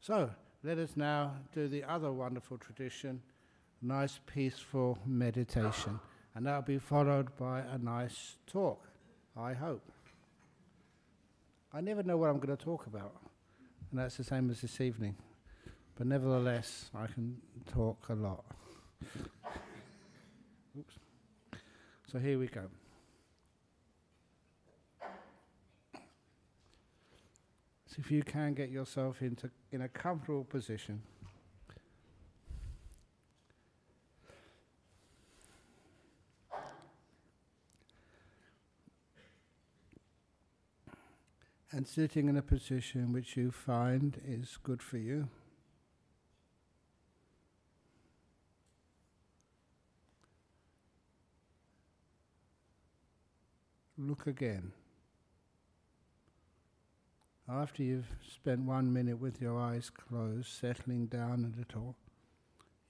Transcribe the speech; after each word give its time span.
So, 0.00 0.30
let 0.62 0.78
us 0.78 0.96
now 0.96 1.34
do 1.54 1.68
the 1.68 1.84
other 1.84 2.12
wonderful 2.12 2.58
tradition 2.58 3.20
nice, 3.82 4.20
peaceful 4.26 4.98
meditation. 5.06 5.98
And 6.34 6.46
that'll 6.46 6.62
be 6.62 6.78
followed 6.78 7.34
by 7.36 7.60
a 7.60 7.78
nice 7.78 8.36
talk, 8.46 8.86
I 9.36 9.52
hope. 9.52 9.90
I 11.72 11.80
never 11.80 12.02
know 12.02 12.16
what 12.16 12.30
I'm 12.30 12.38
going 12.38 12.56
to 12.56 12.62
talk 12.62 12.86
about, 12.86 13.14
and 13.90 14.00
that's 14.00 14.16
the 14.16 14.24
same 14.24 14.50
as 14.50 14.60
this 14.60 14.80
evening. 14.80 15.16
But 15.96 16.06
nevertheless, 16.06 16.90
I 16.94 17.06
can 17.06 17.36
talk 17.72 18.08
a 18.08 18.14
lot. 18.14 18.44
Oops. 20.78 20.94
So 22.10 22.18
here 22.18 22.38
we 22.38 22.48
go. 22.48 22.62
If 28.00 28.10
you 28.10 28.22
can 28.22 28.54
get 28.54 28.70
yourself 28.70 29.20
into 29.20 29.50
in 29.72 29.82
a 29.82 29.88
comfortable 29.88 30.44
position. 30.44 31.02
And 41.72 41.86
sitting 41.86 42.28
in 42.28 42.38
a 42.38 42.42
position 42.42 43.12
which 43.12 43.36
you 43.36 43.52
find 43.52 44.18
is 44.26 44.58
good 44.62 44.82
for 44.82 44.96
you. 44.96 45.28
Look 53.98 54.26
again. 54.26 54.72
After 57.50 57.82
you've 57.82 58.14
spent 58.26 58.60
one 58.60 58.92
minute 58.92 59.18
with 59.18 59.40
your 59.40 59.58
eyes 59.58 59.90
closed, 59.90 60.48
settling 60.48 61.06
down 61.06 61.44
a 61.44 61.58
little, 61.58 61.96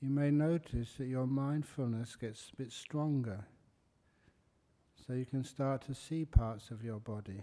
you 0.01 0.10
may 0.10 0.30
notice 0.30 0.95
that 0.98 1.07
your 1.07 1.26
mindfulness 1.26 2.15
gets 2.16 2.51
a 2.52 2.57
bit 2.57 2.70
stronger. 2.70 3.46
So 5.07 5.15
you 5.15 5.24
can 5.24 5.45
start 5.45 5.82
to 5.87 5.95
see 5.95 6.26
parts 6.26 6.70
of 6.70 6.85
your 6.85 7.01
body 7.01 7.43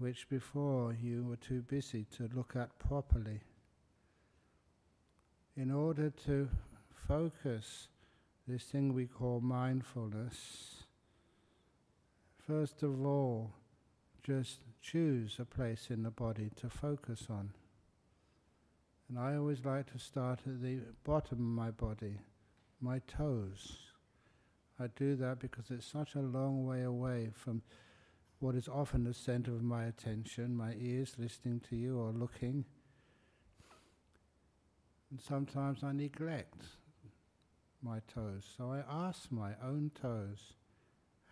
which 0.00 0.28
before 0.30 0.96
you 0.98 1.22
were 1.24 1.36
too 1.36 1.60
busy 1.60 2.06
to 2.16 2.28
look 2.34 2.56
at 2.56 2.78
properly. 2.78 3.42
In 5.56 5.70
order 5.70 6.08
to 6.24 6.48
focus 7.06 7.88
this 8.48 8.64
thing 8.64 8.94
we 8.94 9.06
call 9.06 9.42
mindfulness, 9.42 10.84
first 12.46 12.82
of 12.82 13.04
all, 13.04 13.52
just 14.22 14.60
choose 14.80 15.36
a 15.38 15.44
place 15.44 15.88
in 15.90 16.02
the 16.02 16.10
body 16.10 16.50
to 16.56 16.68
focus 16.68 17.26
on. 17.28 17.50
And 19.08 19.18
I 19.18 19.36
always 19.36 19.64
like 19.64 19.92
to 19.92 19.98
start 19.98 20.40
at 20.46 20.62
the 20.62 20.80
bottom 21.04 21.38
of 21.38 21.64
my 21.64 21.70
body, 21.70 22.20
my 22.80 23.00
toes. 23.06 23.78
I 24.78 24.86
do 24.96 25.16
that 25.16 25.40
because 25.40 25.70
it's 25.70 25.86
such 25.86 26.14
a 26.14 26.20
long 26.20 26.64
way 26.64 26.82
away 26.82 27.30
from 27.34 27.62
what 28.38 28.54
is 28.54 28.68
often 28.68 29.04
the 29.04 29.12
center 29.12 29.52
of 29.52 29.62
my 29.62 29.84
attention, 29.84 30.56
my 30.56 30.74
ears 30.80 31.16
listening 31.18 31.60
to 31.68 31.76
you 31.76 31.98
or 31.98 32.12
looking. 32.12 32.64
And 35.10 35.20
sometimes 35.20 35.82
I 35.82 35.92
neglect 35.92 36.62
my 37.82 38.00
toes. 38.12 38.44
So 38.56 38.72
I 38.72 38.82
ask 39.08 39.30
my 39.30 39.52
own 39.62 39.90
toes, 40.00 40.54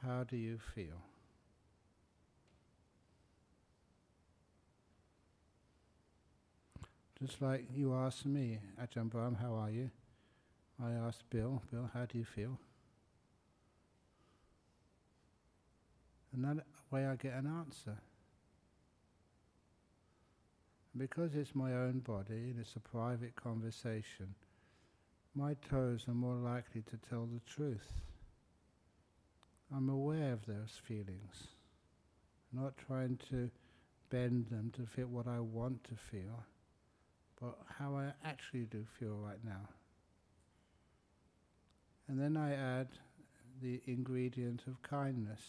how 0.05 0.25
do 0.25 0.37
you 0.37 0.59
feel? 0.75 1.03
Just 7.21 7.43
like 7.43 7.67
you 7.75 7.95
asked 7.95 8.27
me, 8.27 8.59
Ajahn 8.81 9.11
Brahm, 9.11 9.35
how 9.35 9.55
are 9.55 9.71
you? 9.71 9.91
I 10.83 10.93
asked 10.93 11.29
Bill, 11.31 11.63
Bill, 11.73 11.91
how 11.93 12.07
do 12.07 12.19
you 12.19 12.25
feel? 12.25 12.59
And 16.33 16.45
that 16.45 16.65
way 16.91 17.07
I 17.07 17.17
get 17.17 17.35
an 17.35 17.47
answer. 17.47 17.99
because 20.99 21.35
it's 21.35 21.55
my 21.55 21.73
own 21.73 22.01
body 22.01 22.51
and 22.51 22.59
it's 22.61 22.75
a 22.77 22.81
private 22.81 23.37
conversation, 23.37 24.35
my 25.35 25.55
toes 25.71 26.05
are 26.09 26.15
more 26.15 26.35
likely 26.35 26.83
to 26.83 26.99
tell 27.09 27.27
the 27.27 27.41
truth. 27.47 27.93
I'm 29.75 29.89
aware 29.89 30.33
of 30.33 30.47
those 30.47 30.81
feelings, 30.83 31.49
not 32.53 32.73
trying 32.87 33.19
to 33.31 33.51
bend 34.11 34.47
them 34.51 34.73
to 34.77 34.87
fit 34.87 35.09
what 35.09 35.29
I 35.29 35.41
want 35.41 35.85
to 35.85 35.95
feel 35.95 36.45
but 37.41 37.57
how 37.79 37.97
I 37.97 38.13
actually 38.25 38.65
do 38.65 38.85
feel 38.99 39.17
right 39.17 39.43
now. 39.45 39.69
And 42.09 42.21
then 42.21 42.37
I 42.37 42.55
add 42.55 42.89
the 43.63 43.81
ingredient 43.87 44.63
of 44.67 44.83
kindness. 44.83 45.41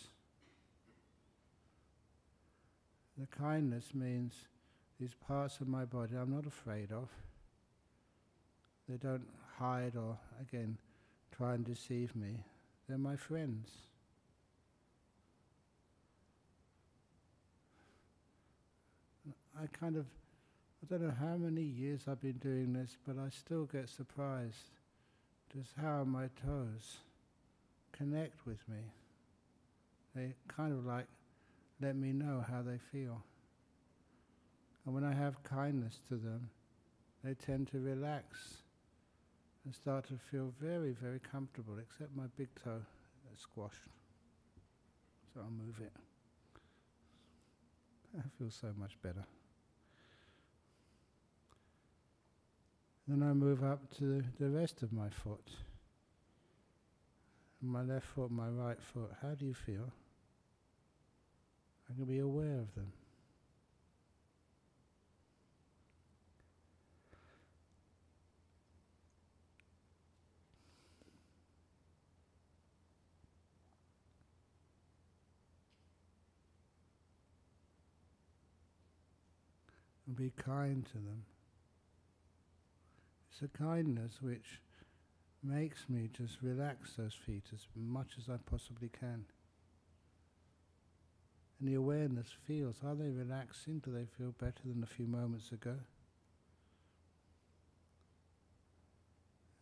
The 3.18 3.28
kindness 3.28 3.94
means 3.94 4.34
these 5.00 5.16
parts 5.28 5.60
of 5.62 5.68
my 5.68 5.86
body 5.86 6.16
I'm 6.16 6.34
not 6.34 6.46
afraid 6.46 6.92
of. 6.92 7.10
They 8.88 8.98
don't 8.98 9.28
hide 9.58 9.96
or, 9.96 10.18
again, 10.42 10.78
try 11.36 11.54
and 11.54 11.66
deceive 11.66 12.16
me. 12.16 12.44
They're 12.88 12.98
my 12.98 13.16
friends. 13.16 13.70
I 19.62 19.68
kind 19.68 19.96
of 19.96 20.06
I 20.82 20.86
don't 20.90 21.02
know 21.02 21.14
how 21.20 21.36
many 21.36 21.62
years 21.62 22.06
I've 22.08 22.22
been 22.22 22.38
doing 22.38 22.74
this, 22.74 22.98
but 23.06 23.18
I 23.18 23.30
still 23.30 23.66
get 23.66 23.90
surprised 23.90 24.72
just 25.54 25.72
how 25.82 26.04
my 26.04 26.30
toes 26.46 26.98
connect 27.92 28.46
with 28.46 28.60
me. 28.70 28.94
They 30.16 30.34
kind 30.48 30.74
of 30.74 30.86
like 30.86 31.08
let 31.82 31.96
me 31.96 32.14
know 32.14 32.44
how 32.48 32.62
they 32.62 32.78
feel. 32.92 33.24
And 34.86 34.96
when 34.96 35.04
I 35.04 35.14
have 35.14 35.44
kindness 35.44 36.00
to 36.10 36.16
them, 36.16 36.50
they 37.24 37.34
tend 37.34 37.70
to 37.72 37.80
relax 37.80 38.64
and 39.66 39.76
start 39.76 40.08
to 40.08 40.14
feel 40.32 40.54
very, 40.62 40.92
very 40.92 41.20
comfortable, 41.20 41.78
except 41.78 42.16
my 42.16 42.26
big 42.38 42.48
toe 42.64 42.82
is 43.34 43.42
squashed. 43.42 43.90
So 45.34 45.42
I'll 45.42 45.52
move 45.52 45.76
it. 45.82 45.92
I 48.18 48.24
feel 48.38 48.50
so 48.50 48.70
much 48.78 48.98
better. 49.04 49.26
Then 53.10 53.24
I 53.24 53.34
move 53.34 53.64
up 53.64 53.80
to 53.98 54.24
the 54.40 54.50
rest 54.50 54.84
of 54.84 54.94
my 54.94 55.10
foot. 55.10 55.50
My 57.60 57.82
left 57.82 58.06
foot, 58.06 58.30
my 58.30 58.48
right 58.50 58.78
foot. 58.94 59.10
How 59.20 59.30
do 59.30 59.48
you 59.48 59.56
feel? 59.56 59.92
I 61.90 61.96
can 61.96 62.06
be 62.06 62.20
aware 62.20 62.60
of 62.60 62.76
them. 62.76 62.94
And 80.06 80.16
be 80.16 80.32
kind 80.38 80.86
to 80.86 80.94
them. 80.94 81.24
It's 83.42 83.56
a 83.56 83.58
kindness 83.58 84.22
which 84.22 84.60
makes 85.42 85.88
me 85.88 86.10
just 86.12 86.40
relax 86.42 86.96
those 86.96 87.14
feet 87.14 87.46
as 87.54 87.68
much 87.74 88.16
as 88.18 88.28
I 88.28 88.36
possibly 88.36 88.90
can. 88.90 89.24
And 91.58 91.70
the 91.70 91.76
awareness 91.76 92.28
feels 92.46 92.82
are 92.86 92.96
they 92.96 93.10
relaxing? 93.10 93.80
Do 93.80 93.94
they 93.94 94.08
feel 94.18 94.34
better 94.38 94.64
than 94.66 94.84
a 94.84 94.94
few 94.94 95.08
moments 95.08 95.54
ago? 95.54 95.76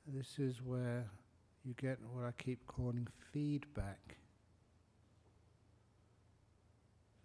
This 0.07 0.39
is 0.39 0.63
where 0.63 1.05
you 1.63 1.75
get 1.79 1.99
what 2.11 2.25
I 2.25 2.31
keep 2.31 2.65
calling 2.65 3.07
feedback. 3.31 4.17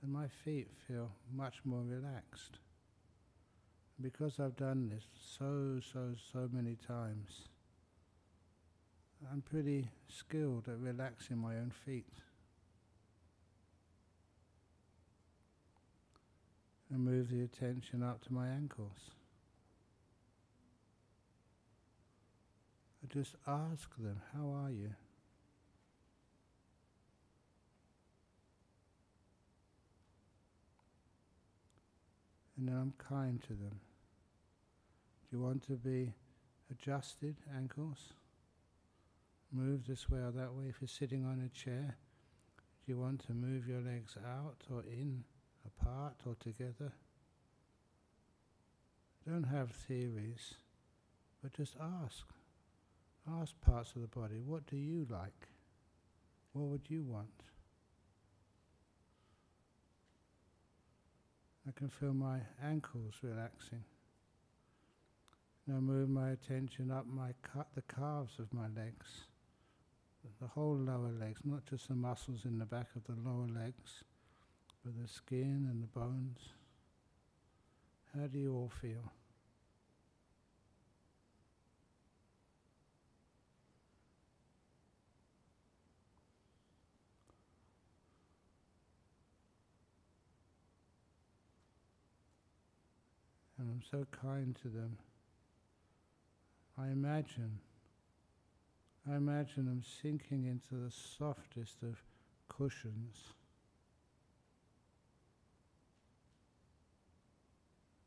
And 0.03 0.13
my 0.13 0.27
feet 0.45 0.69
feel 0.87 1.13
much 1.35 1.61
more 1.65 1.83
relaxed 1.83 2.59
because 4.03 4.41
I've 4.41 4.57
done 4.57 4.91
this 4.93 5.05
so, 5.39 5.81
so, 5.93 6.15
so 6.33 6.49
many 6.53 6.77
times, 6.87 7.49
I'm 9.31 9.43
pretty 9.43 9.89
skilled 10.09 10.69
at 10.69 10.79
relaxing 10.79 11.39
my 11.39 11.57
own 11.57 11.73
feet. 11.85 12.07
And 16.91 17.05
move 17.05 17.31
the 17.31 17.43
attention 17.43 18.03
up 18.03 18.23
to 18.25 18.33
my 18.35 18.49
ankles. 18.49 19.13
I 23.03 23.15
just 23.15 23.37
ask 23.47 23.89
them, 23.97 24.21
How 24.35 24.51
are 24.51 24.71
you? 24.71 24.91
and 32.63 32.69
then 32.69 32.77
I'm 32.77 32.95
kind 32.97 33.43
to 33.43 33.55
them. 33.55 33.81
You 35.33 35.41
want 35.41 35.67
to 35.69 35.73
be 35.73 36.13
adjusted 36.71 37.37
ankles? 37.57 38.13
Move 39.51 39.87
this 39.87 40.11
way 40.11 40.19
or 40.19 40.31
that 40.31 40.53
way 40.53 40.67
if 40.69 40.77
you're 40.81 40.89
sitting 40.89 41.25
on 41.25 41.41
a 41.41 41.59
chair. 41.59 41.97
Do 42.85 42.93
you 42.93 42.99
want 42.99 43.25
to 43.27 43.33
move 43.33 43.67
your 43.67 43.81
legs 43.81 44.17
out 44.27 44.63
or 44.71 44.83
in, 44.83 45.25
apart 45.67 46.17
or 46.27 46.35
together? 46.35 46.93
Don't 49.27 49.45
have 49.45 49.71
theories, 49.71 50.55
but 51.43 51.55
just 51.55 51.77
ask. 51.81 52.27
Ask 53.41 53.59
parts 53.63 53.95
of 53.95 54.03
the 54.03 54.09
body, 54.09 54.41
what 54.45 54.67
do 54.67 54.77
you 54.77 55.07
like? 55.09 55.49
What 56.53 56.67
would 56.67 56.91
you 56.91 57.05
want? 57.05 57.29
I 61.67 61.71
can 61.71 61.89
feel 61.89 62.13
my 62.13 62.41
ankles 62.63 63.15
relaxing. 63.23 63.85
Now 65.67 65.79
move 65.81 66.09
my 66.09 66.31
attention 66.31 66.91
up 66.91 67.07
my 67.07 67.35
ca- 67.43 67.67
the 67.75 67.83
calves 67.83 68.39
of 68.39 68.53
my 68.53 68.67
legs, 68.69 69.27
the 70.41 70.49
whole 70.49 70.77
lower 70.77 71.13
legs, 71.19 71.41
not 71.45 71.65
just 71.67 71.89
the 71.89 71.95
muscles 71.95 72.45
in 72.45 72.59
the 72.59 72.65
back 72.65 72.89
of 72.97 73.05
the 73.05 73.21
lower 73.29 73.47
legs, 73.47 74.05
but 74.85 75.01
the 75.01 75.09
skin 75.09 75.69
and 75.71 75.83
the 75.83 75.87
bones. 75.87 76.39
How 78.15 78.27
do 78.27 78.39
you 78.39 78.55
all 78.55 78.73
feel? 78.81 79.13
and 93.63 93.71
I'm 93.71 93.83
so 93.89 94.05
kind 94.11 94.57
to 94.63 94.69
them. 94.69 94.97
I 96.79 96.87
imagine, 96.87 97.59
I 99.11 99.17
imagine 99.17 99.67
them 99.67 99.83
sinking 100.03 100.47
into 100.47 100.83
the 100.83 100.91
softest 100.91 101.83
of 101.83 102.03
cushions. 102.49 103.35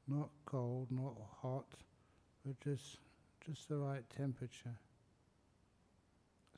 Not 0.07 0.29
cold, 0.45 0.87
not 0.91 1.15
hot, 1.41 1.67
but 2.45 2.59
just 2.59 2.97
just 3.45 3.69
the 3.69 3.77
right 3.77 4.03
temperature. 4.15 4.77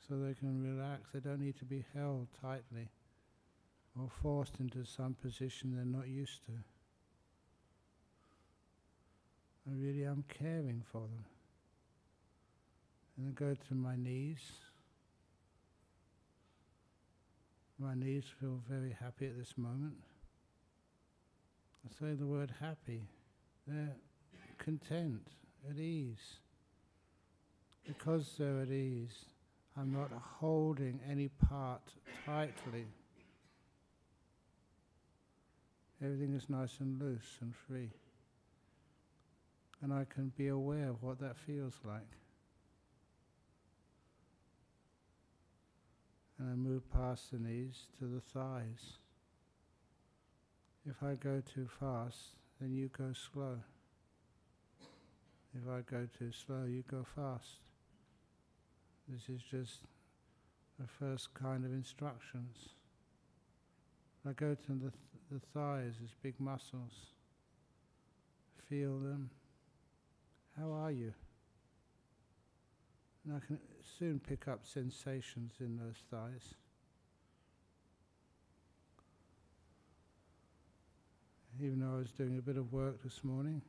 So 0.08 0.18
they 0.18 0.34
can 0.34 0.62
relax. 0.62 1.10
They 1.12 1.20
don't 1.20 1.40
need 1.40 1.58
to 1.58 1.66
be 1.66 1.84
held 1.94 2.28
tightly 2.40 2.88
or 3.98 4.08
forced 4.22 4.60
into 4.60 4.84
some 4.84 5.14
position 5.14 5.74
they're 5.74 5.84
not 5.84 6.08
used 6.08 6.44
to. 6.46 6.52
I 9.70 9.74
really 9.74 10.04
am 10.04 10.24
caring 10.28 10.82
for 10.90 11.02
them. 11.02 11.24
And 13.18 13.34
go 13.34 13.54
to 13.68 13.74
my 13.74 13.96
knees. 13.96 14.40
My 17.78 17.94
knees 17.94 18.24
feel 18.40 18.60
very 18.68 18.96
happy 18.98 19.26
at 19.26 19.36
this 19.36 19.54
moment. 19.56 19.96
I 21.84 21.92
say 21.98 22.14
the 22.14 22.26
word 22.26 22.52
happy. 22.60 23.02
They're 23.66 23.96
content, 24.58 25.28
at 25.68 25.78
ease. 25.78 26.38
Because 27.86 28.34
they're 28.38 28.60
at 28.62 28.70
ease, 28.70 29.24
I'm 29.76 29.92
not 29.92 30.10
holding 30.38 31.00
any 31.08 31.28
part 31.28 31.82
tightly. 32.24 32.86
Everything 36.02 36.34
is 36.34 36.48
nice 36.48 36.78
and 36.80 37.00
loose 37.00 37.38
and 37.40 37.54
free 37.66 37.90
and 39.82 39.92
I 39.92 40.04
can 40.12 40.32
be 40.36 40.48
aware 40.48 40.88
of 40.90 41.02
what 41.02 41.20
that 41.20 41.36
feels 41.36 41.74
like. 41.84 42.00
And 46.38 46.50
I 46.50 46.54
move 46.54 46.82
past 46.92 47.32
the 47.32 47.38
knees 47.38 47.86
to 47.98 48.04
the 48.06 48.20
thighs. 48.20 48.98
If 50.88 51.02
I 51.02 51.14
go 51.14 51.42
too 51.54 51.68
fast, 51.80 52.18
then 52.60 52.72
you 52.72 52.90
go 52.96 53.12
slow. 53.12 53.58
If 55.54 55.68
I 55.68 55.80
go 55.90 56.06
too 56.18 56.30
slow, 56.32 56.64
you 56.64 56.84
go 56.90 57.04
fast. 57.14 57.60
This 59.08 59.28
is 59.28 59.42
just 59.42 59.80
the 60.78 60.86
first 60.86 61.34
kind 61.34 61.64
of 61.64 61.72
instructions. 61.72 62.56
I 64.28 64.32
go 64.32 64.54
to 64.54 64.72
the, 64.72 64.90
th- 64.90 64.92
the 65.32 65.40
thighs 65.54 65.94
as 66.04 66.10
big 66.22 66.38
muscles. 66.38 66.92
Feel 68.68 68.98
them. 68.98 69.30
How 70.58 70.70
are 70.72 70.92
you? 70.92 71.14
And 73.28 73.36
I 73.36 73.46
can 73.46 73.58
soon 73.98 74.20
pick 74.26 74.48
up 74.48 74.60
sensations 74.64 75.52
in 75.60 75.76
those 75.76 75.96
thighs. 76.10 76.54
Even 81.60 81.80
though 81.80 81.96
I 81.96 81.98
was 81.98 82.10
doing 82.12 82.38
a 82.38 82.42
bit 82.42 82.56
of 82.56 82.72
work 82.72 83.02
this 83.02 83.22
morning, 83.22 83.60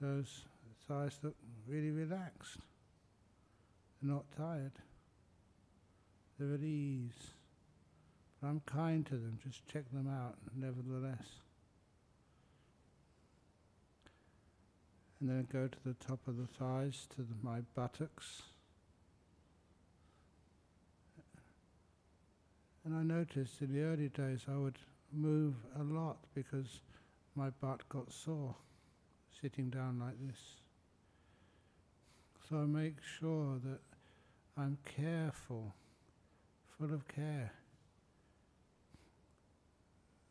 those 0.00 0.42
thighs 0.86 1.18
look 1.24 1.34
really 1.66 1.90
relaxed. 1.90 2.58
They're 4.00 4.14
not 4.14 4.26
tired. 4.36 4.72
They're 6.38 6.54
at 6.54 6.62
ease. 6.62 7.32
But 8.40 8.46
I'm 8.46 8.60
kind 8.64 9.04
to 9.06 9.14
them, 9.14 9.40
just 9.42 9.66
check 9.66 9.90
them 9.92 10.08
out 10.08 10.36
nevertheless. 10.54 11.40
And 15.24 15.32
then 15.32 15.48
go 15.50 15.66
to 15.66 15.78
the 15.86 15.94
top 16.06 16.18
of 16.28 16.36
the 16.36 16.46
thighs 16.46 17.06
to 17.16 17.22
the, 17.22 17.34
my 17.42 17.60
buttocks. 17.74 18.42
And 22.84 22.94
I 22.94 23.02
noticed 23.02 23.62
in 23.62 23.72
the 23.72 23.84
early 23.84 24.10
days 24.10 24.40
I 24.46 24.58
would 24.58 24.76
move 25.14 25.54
a 25.80 25.82
lot 25.82 26.18
because 26.34 26.80
my 27.34 27.48
butt 27.62 27.88
got 27.88 28.12
sore 28.12 28.54
sitting 29.40 29.70
down 29.70 29.98
like 29.98 30.16
this. 30.28 30.40
So 32.46 32.58
I 32.58 32.66
make 32.66 32.96
sure 33.18 33.58
that 33.64 33.80
I'm 34.58 34.76
careful, 34.84 35.74
full 36.76 36.92
of 36.92 37.08
care, 37.08 37.50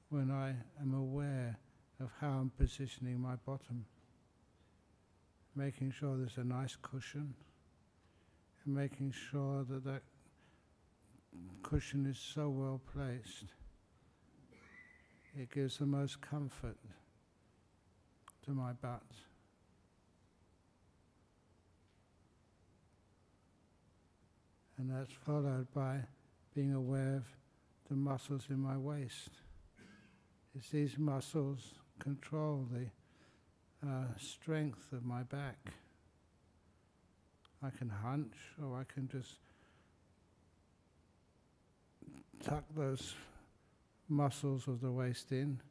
when 0.09 0.29
I 0.29 0.53
am 0.79 0.93
aware 0.93 1.57
of 1.99 2.11
how 2.21 2.29
I'm 2.29 2.51
positioning 2.59 3.19
my 3.19 3.37
bottom 3.43 3.85
making 5.55 5.91
sure 5.91 6.17
there's 6.17 6.37
a 6.37 6.43
nice 6.43 6.75
cushion 6.81 7.33
and 8.65 8.75
making 8.75 9.11
sure 9.11 9.63
that 9.69 9.83
that 9.83 10.01
cushion 11.61 12.05
is 12.05 12.17
so 12.17 12.49
well 12.49 12.81
placed. 12.93 13.45
It 15.35 15.51
gives 15.51 15.77
the 15.77 15.85
most 15.85 16.21
comfort 16.21 16.77
to 18.45 18.51
my 18.51 18.73
butt. 18.73 19.01
And 24.77 24.91
that's 24.91 25.13
followed 25.25 25.67
by 25.73 25.99
being 26.53 26.73
aware 26.73 27.15
of 27.17 27.23
the 27.89 27.95
muscles 27.95 28.47
in 28.49 28.59
my 28.59 28.77
waist. 28.77 29.29
It's 30.55 30.69
these 30.69 30.97
muscles 30.97 31.73
control 31.99 32.67
the 32.71 32.87
uh, 33.83 34.05
strength 34.17 34.91
of 34.93 35.05
my 35.05 35.23
back. 35.23 35.73
I 37.63 37.69
can 37.69 37.89
hunch 37.89 38.35
or 38.61 38.77
I 38.77 38.83
can 38.91 39.07
just 39.07 39.37
tuck 42.43 42.63
those 42.75 43.15
muscles 44.09 44.67
of 44.67 44.81
the 44.81 44.91
waist 44.91 45.31
in 45.31 45.61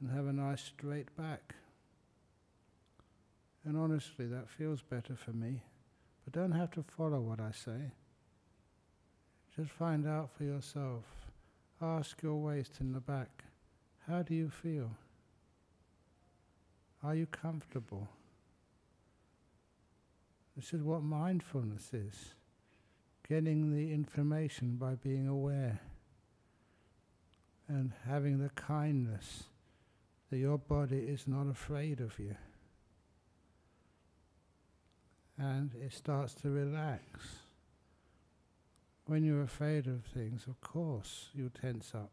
and 0.00 0.10
have 0.10 0.26
a 0.26 0.32
nice 0.32 0.62
straight 0.62 1.14
back. 1.16 1.54
And 3.64 3.76
honestly, 3.76 4.26
that 4.26 4.50
feels 4.50 4.82
better 4.82 5.14
for 5.14 5.32
me. 5.32 5.62
But 6.24 6.34
don't 6.34 6.52
have 6.52 6.72
to 6.72 6.84
follow 6.96 7.20
what 7.20 7.40
I 7.40 7.52
say. 7.52 7.92
Just 9.56 9.70
find 9.70 10.06
out 10.06 10.30
for 10.36 10.44
yourself. 10.44 11.04
Ask 11.80 12.22
your 12.22 12.36
waist 12.36 12.78
in 12.80 12.92
the 12.92 13.00
back, 13.00 13.44
how 14.08 14.22
do 14.22 14.34
you 14.34 14.50
feel? 14.50 14.90
Are 17.04 17.14
you 17.14 17.26
comfortable? 17.26 18.08
This 20.56 20.72
is 20.72 20.82
what 20.82 21.02
mindfulness 21.02 21.90
is 21.92 22.34
getting 23.28 23.74
the 23.74 23.92
information 23.92 24.76
by 24.76 24.94
being 24.96 25.26
aware 25.26 25.80
and 27.68 27.92
having 28.06 28.38
the 28.38 28.50
kindness 28.50 29.44
that 30.30 30.38
your 30.38 30.58
body 30.58 30.98
is 30.98 31.26
not 31.26 31.48
afraid 31.48 32.00
of 32.00 32.18
you. 32.18 32.36
And 35.38 35.72
it 35.74 35.92
starts 35.92 36.34
to 36.36 36.50
relax. 36.50 37.04
When 39.06 39.24
you're 39.24 39.42
afraid 39.42 39.86
of 39.86 40.04
things, 40.04 40.46
of 40.46 40.60
course, 40.60 41.30
you 41.34 41.50
tense 41.50 41.92
up. 41.94 42.12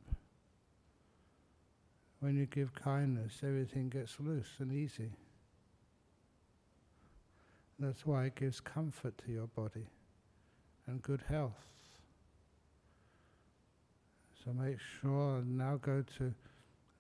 When 2.20 2.36
you 2.36 2.46
give 2.46 2.74
kindness, 2.74 3.40
everything 3.44 3.90
gets 3.90 4.20
loose 4.20 4.50
and 4.60 4.74
easy. 4.74 5.12
That's 7.80 8.06
why 8.06 8.26
it 8.26 8.36
gives 8.36 8.60
comfort 8.60 9.18
to 9.26 9.32
your 9.32 9.48
body 9.48 9.88
and 10.86 11.02
good 11.02 11.24
health. 11.30 11.66
So 14.44 14.52
make 14.52 14.78
sure 15.02 15.42
now 15.46 15.78
go 15.82 16.04
to 16.18 16.34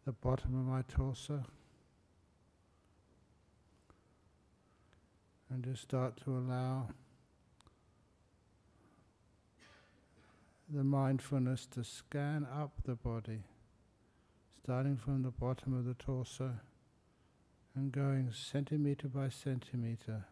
the 0.05 0.11
bottom 0.11 0.57
of 0.57 0.65
my 0.65 0.83
torso 0.83 1.43
and 5.49 5.63
just 5.63 5.81
start 5.81 6.15
to 6.23 6.31
allow 6.37 6.87
the 10.69 10.83
mindfulness 10.83 11.65
to 11.65 11.83
scan 11.83 12.45
up 12.55 12.71
the 12.85 12.95
body, 12.95 13.43
starting 14.63 14.97
from 14.97 15.23
the 15.23 15.31
bottom 15.31 15.77
of 15.77 15.85
the 15.85 15.93
torso 15.93 16.51
and 17.75 17.91
going 17.91 18.29
centimeter 18.31 19.07
by 19.07 19.29
centimeter, 19.29 20.25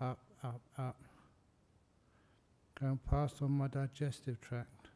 up, 0.00 0.20
up, 0.44 0.60
up, 0.78 0.96
going 2.80 3.00
past 3.10 3.42
on 3.42 3.50
my 3.50 3.66
digestive 3.66 4.40
tract. 4.40 4.88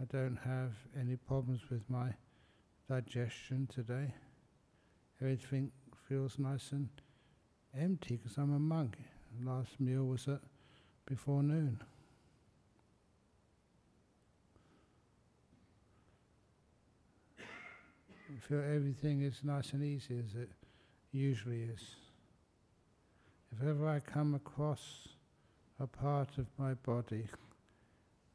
I 0.00 0.04
don't 0.04 0.38
have 0.44 0.72
any 0.98 1.16
problems 1.16 1.60
with 1.70 1.82
my 1.90 2.14
digestion 2.88 3.68
today. 3.72 4.14
Everything 5.20 5.70
feels 6.08 6.38
nice 6.38 6.72
and 6.72 6.88
empty 7.78 8.16
because 8.16 8.38
I'm 8.38 8.54
a 8.54 8.58
monk. 8.58 8.96
Last 9.44 9.78
meal 9.78 10.04
was 10.04 10.26
at 10.26 10.40
before 11.06 11.42
noon. 11.42 11.82
Feel 18.36 18.60
everything 18.60 19.22
is 19.22 19.40
nice 19.42 19.72
and 19.72 19.82
easy 19.82 20.18
as 20.18 20.34
it 20.34 20.50
usually 21.12 21.62
is. 21.62 21.96
If 23.52 23.66
ever 23.66 23.88
I 23.88 24.00
come 24.00 24.34
across 24.34 25.08
a 25.80 25.86
part 25.86 26.36
of 26.38 26.46
my 26.58 26.74
body 26.74 27.28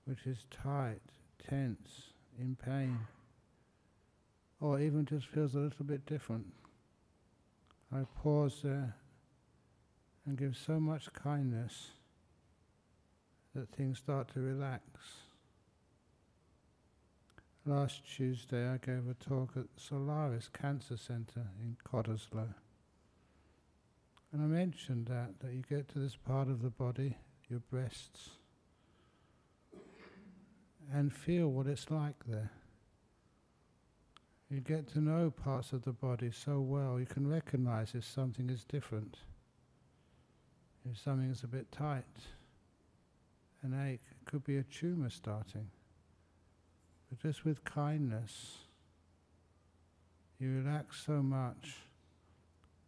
which 0.05 0.25
is 0.25 0.45
tight, 0.49 1.01
tense, 1.47 2.13
in 2.39 2.55
pain, 2.55 2.97
or 4.59 4.79
even 4.79 5.05
just 5.05 5.27
feels 5.27 5.55
a 5.55 5.59
little 5.59 5.85
bit 5.85 6.05
different, 6.05 6.47
I 7.95 8.03
pause 8.21 8.61
there 8.63 8.95
and 10.25 10.37
give 10.37 10.57
so 10.57 10.79
much 10.79 11.13
kindness 11.13 11.91
that 13.53 13.69
things 13.69 13.99
start 13.99 14.33
to 14.33 14.39
relax. 14.39 14.81
Last 17.65 18.01
Tuesday, 18.05 18.67
I 18.67 18.75
gave 18.75 19.07
a 19.07 19.13
talk 19.13 19.51
at 19.55 19.67
Solaris 19.77 20.49
Cancer 20.49 20.97
Center 20.97 21.47
in 21.61 21.77
Cottesloe. 21.89 22.53
And 24.33 24.41
I 24.41 24.45
mentioned 24.45 25.05
that, 25.05 25.39
that 25.39 25.53
you 25.53 25.63
get 25.69 25.87
to 25.89 25.99
this 25.99 26.17
part 26.17 26.49
of 26.49 26.61
the 26.61 26.69
body, 26.69 27.15
your 27.49 27.61
breasts, 27.61 28.31
and 30.91 31.13
feel 31.13 31.47
what 31.47 31.67
it's 31.67 31.89
like 31.89 32.25
there. 32.27 32.51
You 34.49 34.59
get 34.59 34.89
to 34.89 34.99
know 34.99 35.31
parts 35.31 35.71
of 35.71 35.83
the 35.83 35.93
body 35.93 36.31
so 36.31 36.59
well, 36.59 36.99
you 36.99 37.05
can 37.05 37.25
recognize 37.25 37.95
if 37.95 38.03
something 38.03 38.49
is 38.49 38.65
different. 38.65 39.19
If 40.91 40.99
something 40.99 41.31
is 41.31 41.43
a 41.43 41.47
bit 41.47 41.71
tight, 41.71 42.03
an 43.61 43.73
ache, 43.73 44.03
it 44.11 44.29
could 44.29 44.43
be 44.43 44.57
a 44.57 44.63
tumor 44.63 45.09
starting. 45.09 45.69
But 47.13 47.27
just 47.29 47.45
with 47.45 47.63
kindness, 47.63 48.57
you 50.39 50.63
relax 50.63 51.03
so 51.05 51.21
much, 51.21 51.75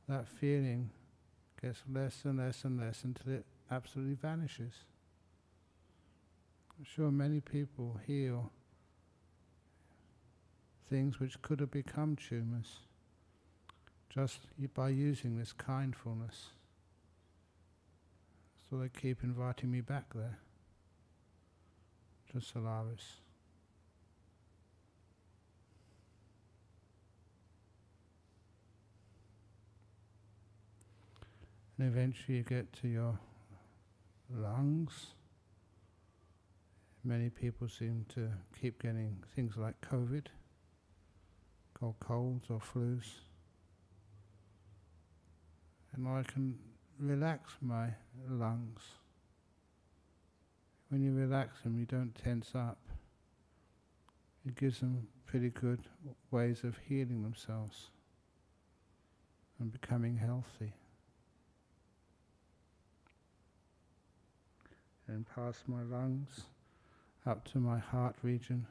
that 0.10 0.28
feeling 0.28 0.90
gets 1.62 1.84
less 1.92 2.22
and 2.24 2.40
less 2.40 2.64
and 2.64 2.80
less 2.80 3.04
until 3.04 3.34
it 3.34 3.46
absolutely 3.70 4.16
vanishes. 4.16 4.74
I'm 6.76 6.86
sure 6.86 7.12
many 7.12 7.40
people 7.40 8.00
heal 8.08 8.52
things 10.90 11.20
which 11.20 11.40
could 11.44 11.60
have 11.60 11.72
become 11.72 12.16
tumors 12.16 12.80
just 14.10 14.40
by 14.74 14.90
using 14.90 15.38
this 15.38 15.54
kindfulness. 15.54 16.48
So 18.70 18.78
they 18.78 18.90
keep 18.90 19.24
inviting 19.24 19.70
me 19.70 19.82
back 19.82 20.16
there 20.16 20.40
to 22.32 22.42
Solaris. 22.42 23.18
And 31.78 31.88
eventually 31.88 32.38
you 32.38 32.44
get 32.44 32.72
to 32.82 32.88
your 32.88 33.20
lungs. 34.34 35.08
Many 37.04 37.30
people 37.30 37.68
seem 37.68 38.06
to 38.16 38.30
keep 38.60 38.82
getting 38.82 39.18
things 39.36 39.58
like 39.58 39.76
COVID, 39.82 40.26
called 41.78 41.96
colds 42.00 42.46
or 42.50 42.60
flus. 42.60 43.04
And 45.96 46.08
I 46.08 46.24
can 46.24 46.58
relax 47.00 47.52
my 47.62 47.90
lungs. 48.30 48.82
When 50.90 51.04
you 51.04 51.14
relax 51.14 51.62
them, 51.62 51.78
you 51.78 51.86
don't 51.86 52.16
tense 52.16 52.52
up. 52.56 52.80
It 54.48 54.56
gives 54.56 54.80
them 54.80 55.08
pretty 55.26 55.50
good 55.50 55.82
ways 56.32 56.64
of 56.64 56.78
healing 56.88 57.24
themselves 57.24 57.90
and 59.60 59.72
becoming 59.72 60.18
healthy. 60.18 60.74
And 65.08 65.26
past 65.36 65.64
my 65.68 65.84
lungs 65.84 66.42
up 67.26 67.46
to 67.52 67.58
my 67.58 67.78
heart 67.80 68.16
region. 68.22 68.66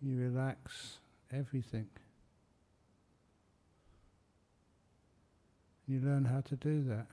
You 0.00 0.16
relax 0.16 0.98
everything. 1.32 1.88
You 5.86 6.00
learn 6.00 6.24
how 6.24 6.42
to 6.42 6.56
do 6.56 6.84
that. 6.84 7.06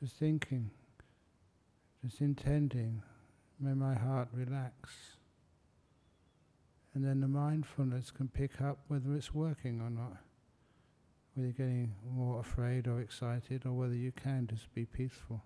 Just 0.00 0.16
thinking, 0.16 0.70
just 2.04 2.20
intending, 2.20 3.02
may 3.60 3.72
my 3.72 3.94
heart 3.94 4.28
relax. 4.32 4.90
And 6.94 7.04
then 7.04 7.20
the 7.20 7.28
mindfulness 7.28 8.10
can 8.10 8.28
pick 8.28 8.60
up 8.60 8.78
whether 8.88 9.14
it's 9.14 9.34
working 9.34 9.80
or 9.80 9.90
not 9.90 10.16
whether 11.36 11.48
you're 11.48 11.68
getting 11.68 11.94
more 12.10 12.40
afraid 12.40 12.88
or 12.88 13.00
excited, 13.00 13.66
or 13.66 13.72
whether 13.72 13.94
you 13.94 14.10
can 14.10 14.46
just 14.46 14.72
be 14.74 14.86
peaceful. 14.86 15.42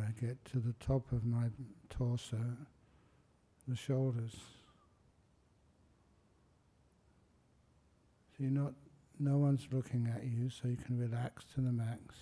I 0.00 0.20
get 0.20 0.44
to 0.46 0.58
the 0.58 0.74
top 0.84 1.12
of 1.12 1.24
my 1.24 1.46
torso, 1.88 2.40
the 3.68 3.76
shoulders. 3.76 4.34
So 8.30 8.44
you're 8.44 8.50
not, 8.50 8.72
no 9.18 9.38
one's 9.38 9.68
looking 9.70 10.12
at 10.14 10.24
you, 10.24 10.50
so 10.50 10.68
you 10.68 10.76
can 10.76 10.98
relax 10.98 11.44
to 11.54 11.60
the 11.60 11.72
max. 11.72 12.16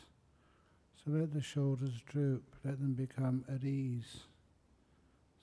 So 0.96 1.12
let 1.12 1.32
the 1.32 1.42
shoulders 1.42 2.02
droop, 2.06 2.42
let 2.64 2.78
them 2.80 2.94
become 2.94 3.44
at 3.52 3.64
ease. 3.64 4.24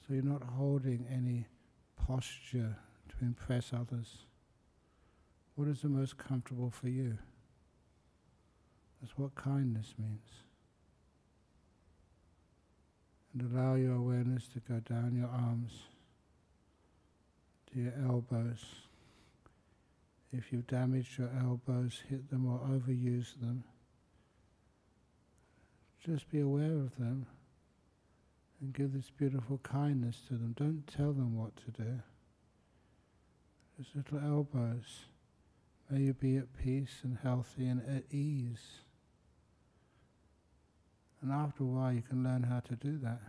So 0.06 0.14
you're 0.14 0.24
not 0.24 0.44
holding 0.44 1.08
any 1.12 1.48
posture 2.06 2.78
to 3.10 3.16
impress 3.26 3.72
others. 3.74 4.26
What 5.56 5.68
is 5.68 5.82
the 5.82 5.90
most 5.90 6.18
comfortable 6.18 6.70
for 6.70 6.90
you? 6.90 7.18
That's 9.02 9.18
what 9.18 9.36
kindness 9.36 9.94
means 9.98 10.45
and 13.38 13.52
allow 13.52 13.76
your 13.76 13.96
awareness 13.96 14.48
to 14.48 14.60
go 14.62 14.80
down 14.80 15.16
your 15.16 15.30
arms 15.30 15.84
to 17.72 17.80
your 17.80 17.94
elbows. 18.08 18.64
If 20.32 20.52
you've 20.52 20.68
damaged 20.68 21.18
your 21.18 21.32
elbows, 21.40 22.02
hit 22.10 22.30
them 22.30 22.48
or 22.48 22.60
overused 22.60 23.42
them, 23.42 23.66
just 26.06 26.30
be 26.30 26.40
aware 26.40 26.74
of 26.74 26.98
them 26.98 27.26
And 28.62 28.74
give 28.74 28.94
this 28.94 29.10
beautiful 29.10 29.60
kindness 29.64 30.22
to 30.28 30.34
them. 30.36 30.54
Don't 30.58 30.88
tell 30.88 31.12
them 31.14 31.38
what 31.38 31.56
to 31.58 31.72
do. 31.84 32.00
Just 33.78 33.96
little 33.96 34.20
elbows. 34.20 35.06
May 35.90 36.02
you 36.02 36.14
be 36.14 36.38
at 36.38 36.56
peace 36.58 37.02
and 37.04 37.18
healthy 37.22 37.68
and 37.68 37.82
at 37.88 38.04
ease. 38.14 38.80
And 41.26 41.34
after 41.34 41.64
a 41.64 41.66
while, 41.66 41.92
you 41.92 42.04
can 42.04 42.24
learn 42.24 42.44
how 42.44 42.60
to 42.60 42.76
do 42.76 43.00
that. 43.00 43.20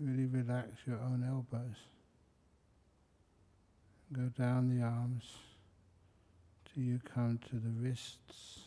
Really 0.00 0.26
relax 0.26 0.70
your 0.84 0.96
own 0.96 1.24
elbows. 1.24 1.76
Go 4.12 4.22
down 4.36 4.76
the 4.76 4.84
arms 4.84 5.22
till 6.64 6.82
you 6.82 6.98
come 7.14 7.38
to 7.50 7.54
the 7.54 7.70
wrists 7.70 8.62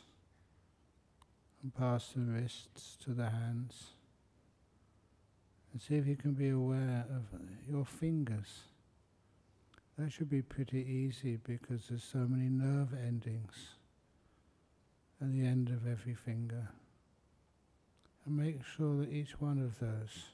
and 1.62 1.75
pass 1.75 2.13
the 2.15 2.22
wrists 2.22 2.98
to 3.03 3.10
the 3.10 3.32
hands. 3.32 3.88
And 5.74 5.82
see 5.82 5.96
if 5.96 6.08
you 6.08 6.15
can 6.15 6.32
be 6.32 6.51
aware 6.51 7.06
of 7.13 7.24
your 7.70 7.84
fingers. 7.84 8.62
That 10.00 10.13
should 10.13 10.29
be 10.29 10.41
pretty 10.41 10.86
easy 10.89 11.38
because 11.46 11.89
there's 11.89 12.06
so 12.06 12.20
many 12.20 12.48
nerve 12.48 12.94
endings 12.94 13.76
at 15.21 15.31
the 15.31 15.45
end 15.45 15.69
of 15.69 15.88
every 15.88 16.13
finger. 16.13 16.69
And 18.25 18.38
make 18.38 18.63
sure 18.63 18.97
that 18.97 19.12
each 19.12 19.39
one 19.39 19.59
of 19.59 19.79
those, 19.79 20.25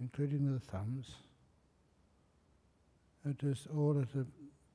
including 0.00 0.52
the 0.52 0.60
thumbs, 0.60 1.14
are 3.26 3.32
just 3.32 3.66
all 3.74 3.98
at 4.00 4.14
a 4.14 4.26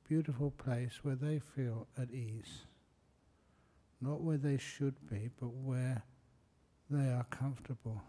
beautiful 0.08 0.50
place 0.50 1.00
where 1.02 1.14
they 1.14 1.38
feel 1.38 1.86
at 1.98 2.10
ease. 2.10 2.66
Not 4.00 4.20
where 4.20 4.36
they 4.36 4.58
should 4.58 4.94
be, 5.08 5.30
but 5.40 5.48
where 5.48 6.02
they 6.90 7.08
are 7.08 7.26
comfortable. 7.30 8.02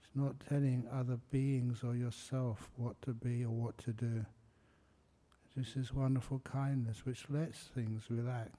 It's 0.00 0.14
not 0.14 0.40
telling 0.48 0.86
other 0.92 1.18
beings 1.30 1.82
or 1.82 1.94
yourself 1.94 2.68
what 2.76 3.00
to 3.02 3.12
be 3.12 3.44
or 3.44 3.50
what 3.50 3.78
to 3.78 3.92
do. 3.92 4.24
This 5.56 5.92
wonderful 5.92 6.40
kindness 6.40 7.04
which 7.04 7.24
lets 7.28 7.58
things 7.58 8.04
relax. 8.08 8.52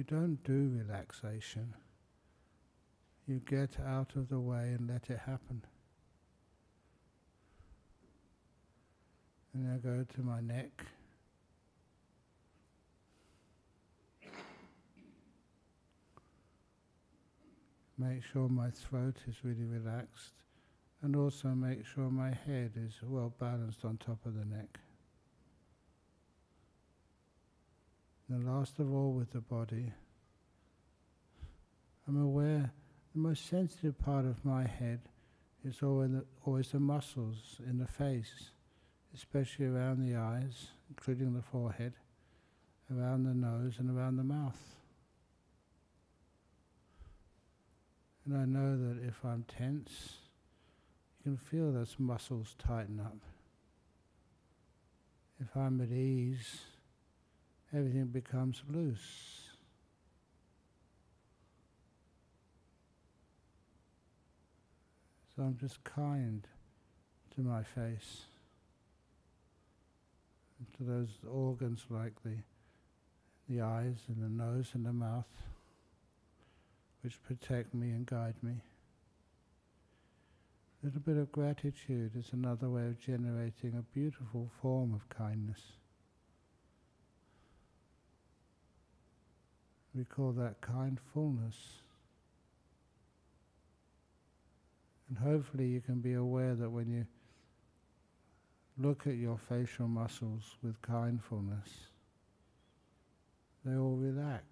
You 0.00 0.04
don't 0.04 0.42
do 0.44 0.72
relaxation. 0.78 1.74
You 3.26 3.42
get 3.46 3.76
out 3.86 4.16
of 4.16 4.30
the 4.30 4.40
way 4.40 4.74
and 4.78 4.88
let 4.88 5.10
it 5.10 5.18
happen. 5.26 5.62
And 9.52 9.70
I 9.70 9.76
go 9.76 10.06
to 10.14 10.22
my 10.22 10.40
neck. 10.40 10.86
Make 17.98 18.24
sure 18.24 18.48
my 18.48 18.70
throat 18.70 19.16
is 19.28 19.44
really 19.44 19.66
relaxed 19.66 20.32
and 21.02 21.14
also 21.14 21.48
make 21.48 21.84
sure 21.84 22.08
my 22.08 22.30
head 22.46 22.70
is 22.74 22.94
well 23.02 23.34
balanced 23.38 23.84
on 23.84 23.98
top 23.98 24.24
of 24.24 24.32
the 24.32 24.46
neck. 24.46 24.78
And 28.30 28.46
last 28.46 28.78
of 28.78 28.94
all 28.94 29.12
with 29.12 29.32
the 29.32 29.40
body, 29.40 29.92
I'm 32.08 32.22
aware 32.22 32.72
the 33.12 33.18
most 33.18 33.48
sensitive 33.48 33.98
part 33.98 34.24
of 34.24 34.44
my 34.44 34.64
head 34.64 35.00
is 35.64 35.82
always 35.82 36.12
the, 36.12 36.24
always 36.46 36.68
the 36.70 36.80
muscles 36.80 37.60
in 37.68 37.78
the 37.78 37.86
face 37.86 38.50
especially 39.14 39.66
around 39.66 40.06
the 40.06 40.16
eyes, 40.16 40.68
including 40.88 41.34
the 41.34 41.42
forehead, 41.42 41.92
around 42.94 43.24
the 43.24 43.34
nose 43.34 43.74
and 43.78 43.90
around 43.96 44.16
the 44.16 44.24
mouth. 44.24 44.58
And 48.24 48.36
I 48.36 48.44
know 48.44 48.76
that 48.76 49.02
if 49.06 49.24
I'm 49.24 49.44
tense, 49.44 50.14
you 51.18 51.32
can 51.32 51.36
feel 51.36 51.72
those 51.72 51.96
muscles 51.98 52.54
tighten 52.58 53.00
up. 53.00 53.18
If 55.40 55.56
I'm 55.56 55.80
at 55.80 55.90
ease, 55.90 56.60
everything 57.74 58.06
becomes 58.06 58.62
loose. 58.68 59.40
So 65.34 65.42
I'm 65.42 65.56
just 65.58 65.82
kind 65.84 66.46
to 67.34 67.40
my 67.40 67.62
face 67.62 68.22
to 70.76 70.82
those 70.82 71.08
organs 71.30 71.84
like 71.88 72.12
the, 72.24 72.36
the 73.48 73.62
eyes 73.62 73.96
and 74.08 74.22
the 74.22 74.44
nose 74.44 74.70
and 74.74 74.84
the 74.84 74.92
mouth, 74.92 75.30
which 77.02 77.22
protect 77.22 77.72
me 77.72 77.90
and 77.90 78.04
guide 78.04 78.34
me. 78.42 78.56
A 80.82 80.86
little 80.86 81.00
bit 81.00 81.16
of 81.16 81.30
gratitude 81.30 82.12
is 82.16 82.30
another 82.32 82.68
way 82.68 82.86
of 82.86 83.00
generating 83.00 83.74
a 83.78 83.94
beautiful 83.94 84.50
form 84.60 84.94
of 84.94 85.08
kindness. 85.08 85.60
We 89.94 90.04
call 90.04 90.32
that 90.32 90.60
kindfulness. 90.60 91.56
And 95.08 95.18
hopefully 95.18 95.66
you 95.66 95.80
can 95.80 96.00
be 96.00 96.14
aware 96.14 96.54
that 96.54 96.70
when 96.70 96.88
you 96.88 97.06
Look 98.80 99.06
at 99.06 99.16
your 99.16 99.36
facial 99.36 99.88
muscles 99.88 100.56
with 100.62 100.80
kindfulness. 100.80 101.68
They 103.62 103.76
all 103.76 103.96
relax. 103.96 104.46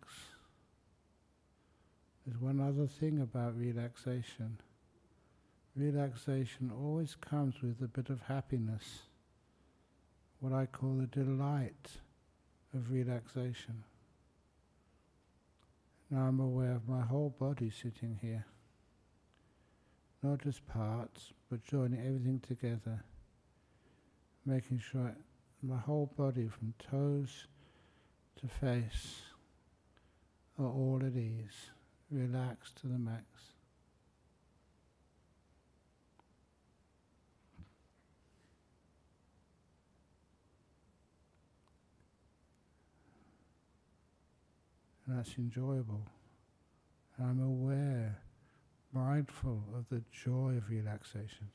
There's 2.26 2.38
one 2.38 2.60
other 2.60 2.86
thing 2.86 3.22
about 3.22 3.58
relaxation. 3.58 4.58
Relaxation 5.74 6.70
always 6.70 7.14
comes 7.14 7.62
with 7.62 7.80
a 7.80 7.88
bit 7.88 8.10
of 8.10 8.20
happiness, 8.20 9.04
what 10.40 10.52
I 10.52 10.66
call 10.66 10.96
the 10.96 11.06
delight 11.06 11.88
of 12.74 12.92
relaxation. 12.92 13.84
Now 16.10 16.22
I'm 16.22 16.40
aware 16.40 16.72
of 16.72 16.88
my 16.88 17.02
whole 17.02 17.34
body 17.38 17.70
sitting 17.70 18.18
here, 18.22 18.46
not 20.22 20.42
just 20.42 20.66
parts, 20.66 21.32
but 21.50 21.62
joining 21.62 22.00
everything 22.00 22.40
together. 22.40 23.04
Making 24.46 24.78
sure 24.78 25.14
my 25.62 25.76
whole 25.76 26.10
body 26.16 26.48
from 26.48 26.72
toes 26.78 27.46
to 28.40 28.48
face 28.48 29.20
are 30.58 30.64
all 30.64 31.00
at 31.04 31.14
ease, 31.14 31.70
relaxed 32.10 32.76
to 32.76 32.86
the 32.86 32.98
max. 32.98 33.57
And 45.08 45.18
that's 45.18 45.38
enjoyable. 45.38 46.02
And 47.16 47.26
I'm 47.26 47.42
aware, 47.42 48.18
mindful 48.92 49.62
of 49.74 49.88
the 49.88 50.02
joy 50.12 50.54
of 50.58 50.68
relaxation 50.68 51.48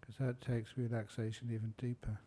because 0.00 0.16
that 0.18 0.40
takes 0.40 0.76
relaxation 0.76 1.48
even 1.52 1.72
deeper. 1.78 2.18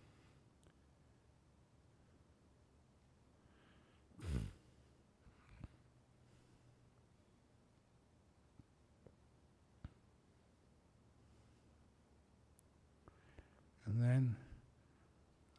And 13.86 14.02
then 14.02 14.36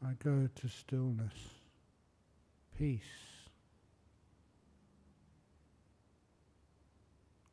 I 0.05 0.13
go 0.23 0.49
to 0.53 0.67
stillness, 0.67 1.33
peace. 2.77 3.28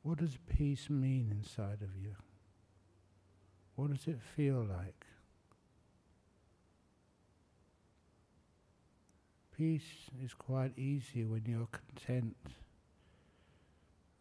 What 0.07 0.19
does 0.19 0.39
peace 0.57 0.89
mean 0.89 1.35
inside 1.37 1.83
of 1.83 2.01
you? 2.01 2.15
What 3.75 3.91
does 3.91 4.07
it 4.07 4.21
feel 4.23 4.65
like? 4.65 5.05
Peace 9.57 10.09
is 10.25 10.33
quite 10.33 10.79
easy 10.79 11.25
when 11.25 11.43
you're 11.45 11.67
content, 11.73 12.37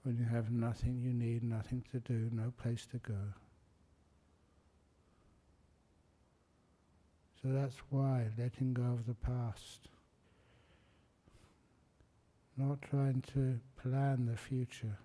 when 0.01 0.17
you 0.17 0.25
have 0.25 0.49
nothing 0.49 0.97
you 1.03 1.13
need, 1.13 1.43
nothing 1.43 1.83
to 1.91 1.99
do, 1.99 2.31
no 2.31 2.51
place 2.59 2.87
to 2.87 2.97
go. 2.97 3.35
So 7.43 7.49
that's 7.49 7.77
why 7.91 8.25
letting 8.39 8.73
go 8.73 8.81
of 8.81 9.05
the 9.05 9.13
past, 9.13 9.87
not 12.57 12.81
trying 12.81 13.23
to 13.35 13.59
plan 13.79 14.25
the 14.25 14.35
future 14.35 14.97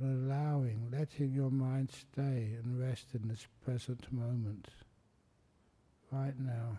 allowing, 0.00 0.88
letting 0.92 1.32
your 1.32 1.50
mind 1.50 1.90
stay 1.90 2.56
and 2.62 2.78
rest 2.80 3.06
in 3.14 3.28
this 3.28 3.46
present 3.64 4.12
moment, 4.12 4.68
right 6.10 6.38
now. 6.38 6.78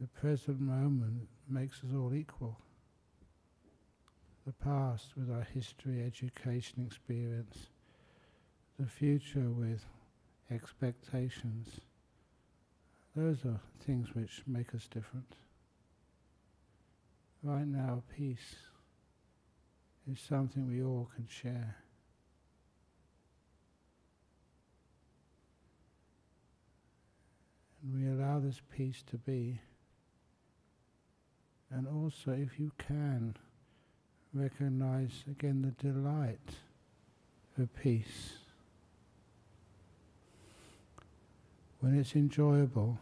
The 0.00 0.06
present 0.08 0.60
moment 0.60 1.28
makes 1.48 1.78
us 1.84 1.90
all 1.94 2.14
equal. 2.14 2.58
the 4.46 4.52
past 4.52 5.12
with 5.16 5.30
our 5.30 5.46
history, 5.54 6.02
education, 6.04 6.82
experience, 6.84 7.68
the 8.78 8.86
future 8.86 9.50
with 9.50 9.84
expectations. 10.50 11.68
Those 13.14 13.44
are 13.44 13.60
things 13.86 14.14
which 14.14 14.42
make 14.46 14.74
us 14.74 14.88
different. 14.92 15.36
Right 17.42 17.66
now, 17.66 18.04
peace 18.16 18.54
is 20.10 20.20
something 20.20 20.68
we 20.68 20.82
all 20.82 21.10
can 21.16 21.26
share. 21.26 21.76
And 27.82 28.00
we 28.00 28.08
allow 28.08 28.38
this 28.38 28.60
peace 28.76 29.02
to 29.10 29.16
be. 29.18 29.60
And 31.70 31.88
also, 31.88 32.30
if 32.30 32.60
you 32.60 32.70
can, 32.78 33.34
recognize 34.32 35.24
again 35.28 35.62
the 35.62 35.90
delight 35.90 36.58
of 37.58 37.74
peace. 37.74 38.34
When 41.80 41.98
it's 41.98 42.14
enjoyable, 42.14 42.98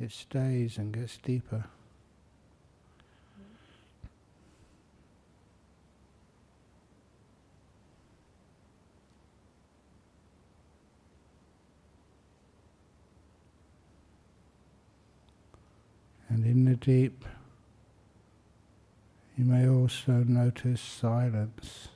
it 0.00 0.12
stays 0.12 0.78
and 0.78 0.94
gets 0.94 1.18
deeper. 1.18 1.66
And 16.38 16.46
in 16.46 16.64
the 16.66 16.76
deep, 16.76 17.24
you 19.36 19.44
may 19.44 19.68
also 19.68 20.12
notice 20.12 20.80
silence, 20.80 21.88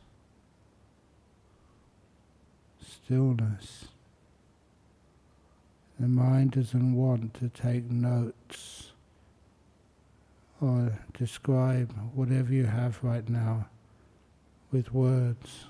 stillness. 2.85 3.85
The 6.01 6.09
mind 6.09 6.51
doesn't 6.51 6.93
want 6.93 7.35
to 7.35 7.51
take 7.51 7.89
notes 7.89 8.91
or 10.61 10.99
describe 11.17 11.93
whatever 12.13 12.53
you 12.53 12.65
have 12.65 12.99
right 13.05 13.29
now 13.29 13.67
with 14.73 14.93
words. 14.93 15.67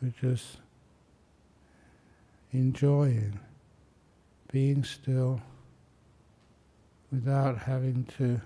We're 0.00 0.14
just 0.18 0.60
enjoying 2.52 3.38
being 4.56 4.82
still 4.84 5.38
without 7.12 7.58
having 7.58 8.02
to 8.16 8.40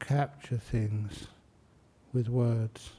capture 0.00 0.56
things 0.56 1.28
with 2.12 2.28
words. 2.28 2.90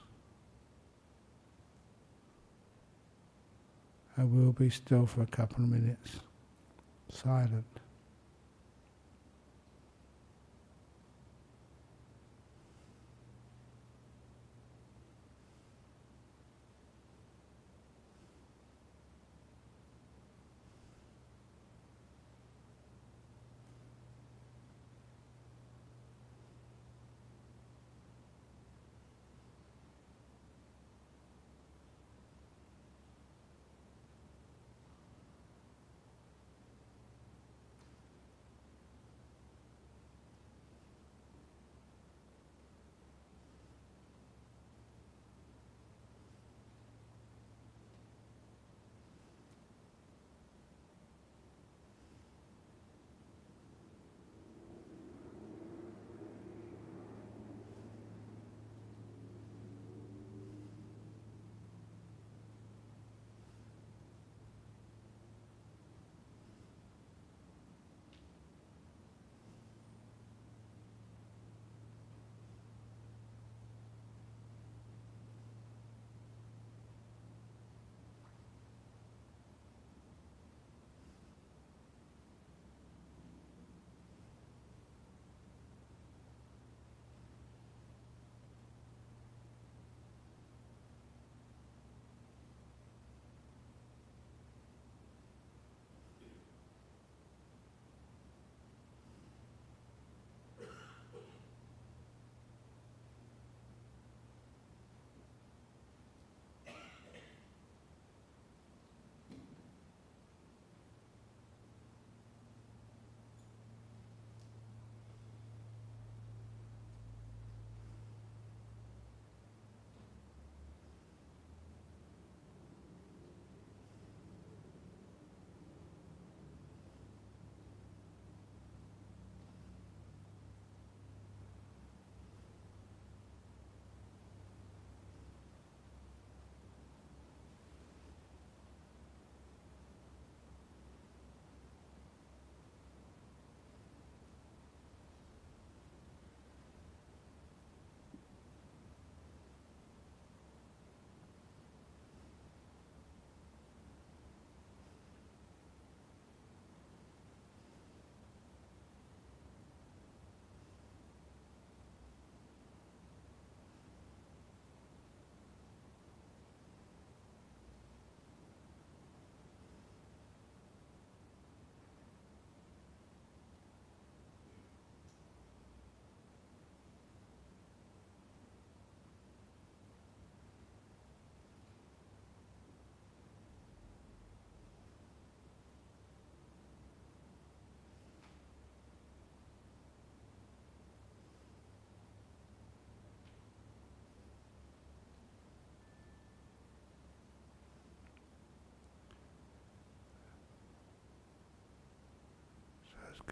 I 4.17 4.23
will 4.23 4.53
be 4.53 4.69
still 4.69 5.05
for 5.05 5.23
a 5.23 5.27
couple 5.27 5.65
of 5.65 5.69
minutes, 5.69 6.21
silent. 7.11 7.74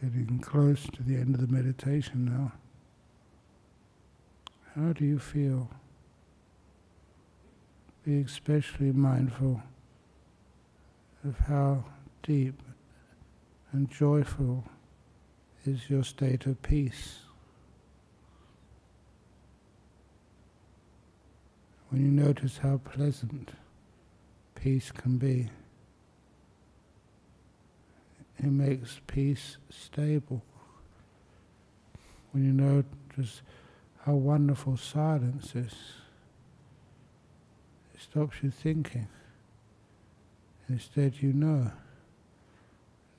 Getting 0.01 0.39
close 0.39 0.83
to 0.93 1.03
the 1.03 1.15
end 1.15 1.35
of 1.35 1.41
the 1.41 1.53
meditation 1.53 2.25
now. 2.25 2.51
How 4.75 4.91
do 4.91 5.05
you 5.05 5.19
feel? 5.19 5.69
Be 8.03 8.21
especially 8.21 8.91
mindful 8.91 9.61
of 11.23 11.37
how 11.39 11.85
deep 12.21 12.61
and 13.71 13.89
joyful 13.89 14.65
is 15.65 15.89
your 15.89 16.03
state 16.03 16.45
of 16.45 16.61
peace. 16.61 17.19
When 21.89 22.03
you 22.03 22.11
notice 22.11 22.57
how 22.57 22.77
pleasant 22.77 23.51
peace 24.55 24.91
can 24.91 25.17
be, 25.17 25.49
it 28.45 28.51
makes 28.51 28.99
peace 29.07 29.57
stable. 29.69 30.43
When 32.31 32.43
you 32.45 32.51
notice 32.51 33.41
how 34.05 34.13
wonderful 34.13 34.77
silence 34.77 35.55
is, 35.55 35.73
it 37.93 38.01
stops 38.01 38.37
you 38.41 38.51
thinking. 38.51 39.07
Instead, 40.67 41.21
you 41.21 41.33
know. 41.33 41.71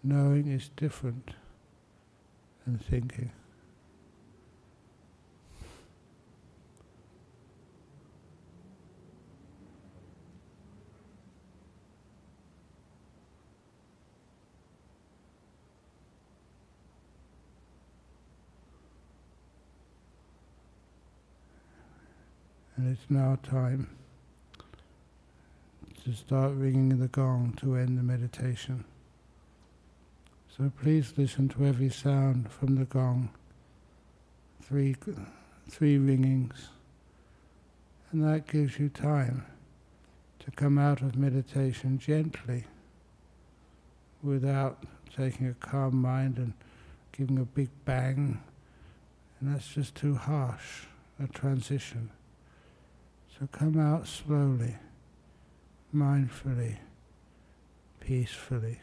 Knowing 0.03 0.49
is 0.49 0.71
different 0.77 1.31
than 2.67 2.79
thinking. 2.79 3.31
It's 22.95 23.11
now 23.11 23.37
time 23.43 23.89
to 26.05 26.13
start 26.13 26.53
ringing 26.55 27.01
the 27.01 27.09
gong 27.09 27.53
to 27.61 27.75
end 27.75 27.99
the 27.99 28.03
meditation. 28.05 28.85
So 30.57 30.71
please 30.81 31.13
listen 31.17 31.49
to 31.49 31.67
every 31.67 31.89
sound 31.89 32.53
from 32.53 32.77
the 32.77 32.85
gong. 32.85 33.31
Three, 34.63 34.95
three 35.69 35.99
ringings. 35.99 36.69
And 38.13 38.23
that 38.23 38.47
gives 38.47 38.79
you 38.79 38.89
time 38.89 39.45
to 40.39 40.53
come 40.53 40.79
out 40.79 41.01
of 41.01 41.17
meditation 41.17 41.99
gently 41.99 42.63
without 44.23 44.85
taking 45.17 45.49
a 45.49 45.55
calm 45.55 46.01
mind 46.01 46.37
and 46.37 46.53
giving 47.11 47.41
a 47.41 47.45
big 47.45 47.71
bang. 47.85 48.41
And 49.41 49.53
that's 49.53 49.67
just 49.67 49.97
too 49.97 50.15
harsh 50.15 50.85
a 51.21 51.27
transition. 51.27 52.11
So 53.39 53.49
come 53.51 53.81
out 53.81 54.07
slowly, 54.07 54.77
mindfully, 55.93 56.77
peacefully. 58.01 58.79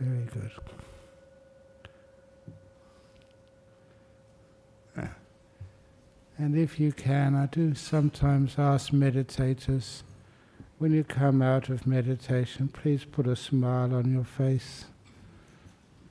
Very 0.00 0.24
good. 0.24 0.50
And 6.42 6.58
if 6.58 6.80
you 6.80 6.90
can, 6.90 7.36
I 7.36 7.46
do 7.46 7.72
sometimes 7.72 8.56
ask 8.58 8.90
meditators, 8.90 10.02
when 10.78 10.92
you 10.92 11.04
come 11.04 11.40
out 11.40 11.68
of 11.68 11.86
meditation, 11.86 12.66
please 12.66 13.04
put 13.04 13.28
a 13.28 13.36
smile 13.36 13.94
on 13.94 14.12
your 14.12 14.24
face 14.24 14.86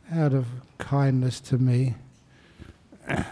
out 0.09 0.33
of 0.33 0.45
kindness 0.77 1.41
to 1.41 1.57
me. 1.57 1.95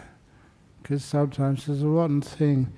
Because 0.82 1.06
sometimes 1.06 1.68
there's 1.68 1.84
a 1.84 1.88
rotten 1.88 2.20
thing. 2.20 2.74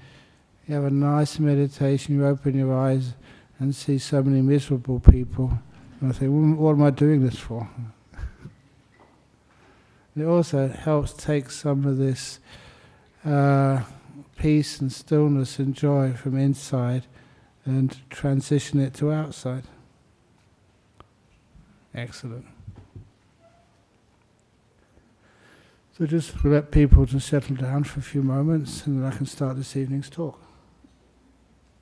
You 0.67 0.75
have 0.75 0.83
a 0.83 0.91
nice 0.91 1.39
meditation, 1.39 2.13
you 2.13 2.27
open 2.27 2.55
your 2.55 2.77
eyes 2.77 3.15
and 3.57 3.73
see 3.73 3.97
so 3.97 4.21
many 4.21 4.43
miserable 4.43 4.99
people. 4.99 5.57
And 5.99 6.11
I 6.11 6.15
think, 6.15 6.59
what 6.59 6.73
am 6.73 6.83
I 6.83 6.91
doing 6.91 7.25
this 7.25 7.39
for? 7.39 7.67
it 10.15 10.25
also 10.25 10.67
helps 10.67 11.13
take 11.13 11.49
some 11.49 11.85
of 11.85 11.97
this. 11.97 12.39
Uh, 13.25 13.81
peace 14.41 14.81
and 14.81 14.91
stillness 14.91 15.59
and 15.59 15.75
joy 15.75 16.13
from 16.13 16.35
inside 16.35 17.05
and 17.63 17.97
transition 18.09 18.79
it 18.79 18.91
to 18.91 19.11
outside. 19.11 19.65
Excellent. 21.93 22.47
So 25.95 26.07
just 26.07 26.43
let 26.43 26.71
people 26.71 27.05
to 27.05 27.19
settle 27.19 27.55
down 27.55 27.83
for 27.83 27.99
a 27.99 28.03
few 28.03 28.23
moments 28.23 28.87
and 28.87 28.97
then 29.03 29.11
I 29.11 29.15
can 29.15 29.27
start 29.27 29.57
this 29.57 29.77
evening's 29.77 30.09
talk. 30.09 30.41